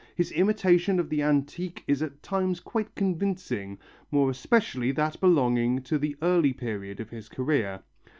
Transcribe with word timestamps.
His 0.15 0.31
imitation 0.31 0.99
of 0.99 1.11
the 1.11 1.21
antique 1.21 1.83
is 1.85 2.01
at 2.01 2.23
times 2.23 2.59
quite 2.59 2.95
convincing, 2.95 3.77
more 4.09 4.31
especially 4.31 4.91
that 4.93 5.19
belonging 5.19 5.83
to 5.83 5.99
the 5.99 6.15
early 6.23 6.53
period 6.53 6.99
of 6.99 7.11
his 7.11 7.29
career. 7.29 7.83